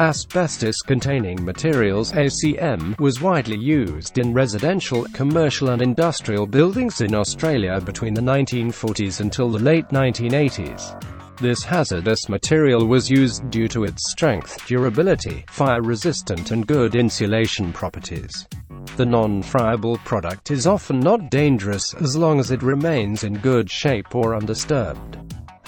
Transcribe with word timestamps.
Asbestos-containing 0.00 1.44
materials 1.44 2.12
ACM 2.12 2.96
was 3.00 3.20
widely 3.20 3.58
used 3.58 4.18
in 4.18 4.32
residential, 4.32 5.04
commercial 5.12 5.70
and 5.70 5.82
industrial 5.82 6.46
buildings 6.46 7.00
in 7.00 7.16
Australia 7.16 7.80
between 7.80 8.14
the 8.14 8.20
1940s 8.20 9.20
until 9.20 9.50
the 9.50 9.58
late 9.58 9.88
1980s. 9.88 11.04
This 11.40 11.64
hazardous 11.64 12.28
material 12.28 12.86
was 12.86 13.10
used 13.10 13.50
due 13.50 13.66
to 13.68 13.82
its 13.82 14.08
strength, 14.08 14.64
durability, 14.68 15.44
fire-resistant 15.48 16.52
and 16.52 16.64
good 16.64 16.94
insulation 16.94 17.72
properties. 17.72 18.46
The 18.96 19.06
non-friable 19.06 19.98
product 19.98 20.52
is 20.52 20.68
often 20.68 21.00
not 21.00 21.28
dangerous 21.28 21.92
as 21.94 22.16
long 22.16 22.38
as 22.38 22.52
it 22.52 22.62
remains 22.62 23.24
in 23.24 23.34
good 23.38 23.68
shape 23.68 24.14
or 24.14 24.36
undisturbed. 24.36 25.18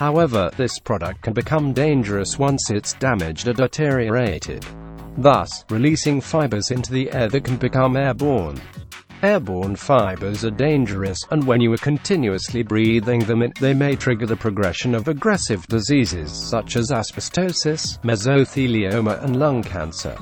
However, 0.00 0.50
this 0.56 0.78
product 0.78 1.20
can 1.20 1.34
become 1.34 1.74
dangerous 1.74 2.38
once 2.38 2.70
it's 2.70 2.94
damaged 2.94 3.48
or 3.48 3.52
deteriorated, 3.52 4.64
thus 5.18 5.66
releasing 5.68 6.22
fibers 6.22 6.70
into 6.70 6.90
the 6.90 7.12
air 7.12 7.28
that 7.28 7.44
can 7.44 7.58
become 7.58 7.98
airborne. 7.98 8.58
Airborne 9.22 9.76
fibers 9.76 10.42
are 10.42 10.50
dangerous, 10.52 11.18
and 11.30 11.46
when 11.46 11.60
you 11.60 11.70
are 11.74 11.84
continuously 11.90 12.62
breathing 12.62 13.20
them 13.20 13.42
in, 13.42 13.52
they 13.60 13.74
may 13.74 13.94
trigger 13.94 14.24
the 14.24 14.34
progression 14.34 14.94
of 14.94 15.06
aggressive 15.06 15.66
diseases 15.66 16.32
such 16.32 16.76
as 16.76 16.90
asbestosis, 16.90 18.00
mesothelioma 18.00 19.22
and 19.22 19.38
lung 19.38 19.62
cancer. 19.62 20.16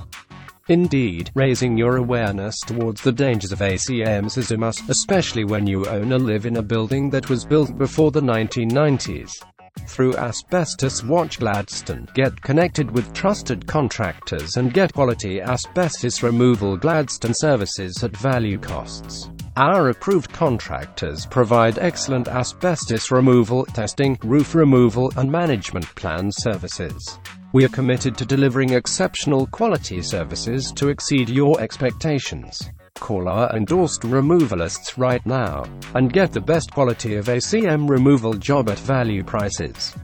Indeed, 0.67 1.31
raising 1.37 1.79
your 1.79 1.99
awareness 1.99 2.59
towards 2.67 3.01
the 3.01 3.13
dangers 3.13 3.53
of 3.53 3.61
ACMs 3.61 4.39
is 4.39 4.51
a 4.51 4.57
must, 4.57 4.89
especially 4.89 5.45
when 5.45 5.69
you 5.69 5.87
own 5.87 6.13
or 6.13 6.19
live 6.19 6.47
in 6.47 6.57
a 6.57 6.63
building 6.63 7.11
that 7.11 7.31
was 7.31 7.45
built 7.45 7.79
before 7.79 8.11
the 8.11 8.21
1990s. 8.21 9.41
Through 9.87 10.17
Asbestos 10.17 11.05
Watch 11.05 11.39
Gladstone, 11.39 12.09
get 12.15 12.41
connected 12.43 12.91
with 12.91 13.13
trusted 13.15 13.67
contractors 13.67 14.57
and 14.57 14.73
get 14.73 14.93
quality 14.93 15.41
asbestos 15.41 16.23
removal 16.23 16.77
Gladstone 16.77 17.35
services 17.35 18.03
at 18.03 18.17
value 18.17 18.59
costs. 18.59 19.31
Our 19.57 19.89
approved 19.89 20.33
contractors 20.33 21.27
provide 21.27 21.79
excellent 21.79 22.29
asbestos 22.29 23.11
removal, 23.11 23.65
testing, 23.67 24.17
roof 24.23 24.55
removal, 24.55 25.13
and 25.17 25.31
management 25.31 25.87
plan 25.97 26.31
services. 26.31 27.19
We 27.53 27.65
are 27.65 27.71
committed 27.71 28.17
to 28.19 28.25
delivering 28.25 28.71
exceptional 28.71 29.47
quality 29.47 30.03
services 30.03 30.71
to 30.73 30.91
exceed 30.91 31.29
your 31.29 31.61
expectations. 31.61 32.71
Call 33.01 33.29
our 33.29 33.51
endorsed 33.57 34.03
removalists 34.03 34.99
right 34.99 35.25
now 35.25 35.65
and 35.95 36.13
get 36.13 36.33
the 36.33 36.41
best 36.41 36.73
quality 36.73 37.17
of 37.17 37.27
ACM 37.27 37.89
removal 37.89 38.35
job 38.35 38.69
at 38.69 38.79
value 38.79 39.23
prices. 39.23 39.95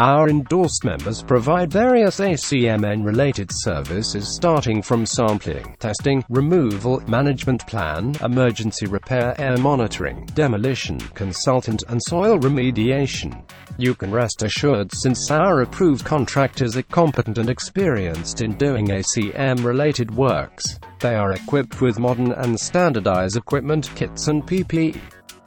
Our 0.00 0.28
endorsed 0.28 0.84
members 0.84 1.22
provide 1.22 1.70
various 1.70 2.18
ACMN-related 2.18 3.48
services 3.52 4.26
starting 4.34 4.82
from 4.82 5.06
sampling, 5.06 5.76
testing, 5.78 6.24
removal, 6.28 7.00
management 7.06 7.64
plan, 7.68 8.16
emergency 8.20 8.86
repair, 8.86 9.40
air 9.40 9.56
monitoring, 9.56 10.26
demolition, 10.34 10.98
consultant, 10.98 11.84
and 11.88 12.02
soil 12.08 12.40
remediation. 12.40 13.40
You 13.78 13.94
can 13.94 14.10
rest 14.10 14.42
assured 14.42 14.90
since 14.92 15.30
our 15.30 15.62
approved 15.62 16.04
contractors 16.04 16.76
are 16.76 16.82
competent 16.82 17.38
and 17.38 17.48
experienced 17.48 18.40
in 18.40 18.58
doing 18.58 18.88
ACM-related 18.88 20.10
works. 20.12 20.80
They 20.98 21.14
are 21.14 21.34
equipped 21.34 21.80
with 21.80 22.00
modern 22.00 22.32
and 22.32 22.58
standardized 22.58 23.36
equipment, 23.36 23.90
kits 23.94 24.26
and 24.26 24.44
PPE. 24.44 24.98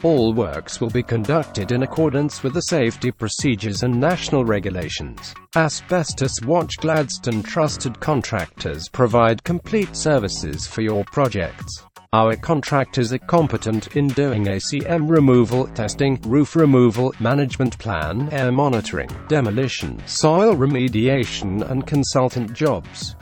All 0.04 0.32
works 0.32 0.80
will 0.80 0.92
be 0.92 1.02
conducted 1.02 1.72
in 1.72 1.82
accordance 1.82 2.44
with 2.44 2.54
the 2.54 2.62
safety 2.62 3.10
procedures 3.10 3.82
and 3.82 4.00
national 4.00 4.46
regulations. 4.46 5.34
Asbestos 5.56 6.40
Watch 6.44 6.78
Gladstone 6.78 7.42
Trusted 7.42 8.00
Contractors 8.00 8.90
provide 8.90 9.44
complete 9.44 9.96
services 9.96 10.68
for 10.68 10.82
your 10.82 11.04
projects. 11.06 11.84
Our 12.14 12.36
contractors 12.36 13.12
are 13.12 13.18
competent 13.18 13.96
in 13.96 14.08
doing 14.10 14.46
ACM 14.46 15.10
removal, 15.10 15.66
testing, 15.70 16.22
roof 16.22 16.56
removal, 16.56 17.12
management 17.20 17.80
plan, 17.80 18.30
air 18.32 18.52
monitoring, 18.52 19.10
demolition, 19.28 20.00
soil 20.06 20.56
remediation 20.56 21.68
and 21.72 21.88
consultant 21.88 22.54
jobs. 22.54 23.16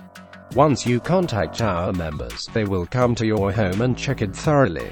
Once 0.55 0.85
you 0.85 0.99
contact 0.99 1.61
our 1.61 1.93
members, 1.93 2.47
they 2.53 2.65
will 2.65 2.85
come 2.85 3.15
to 3.15 3.25
your 3.25 3.51
home 3.53 3.81
and 3.81 3.97
check 3.97 4.21
it 4.21 4.35
thoroughly. 4.35 4.91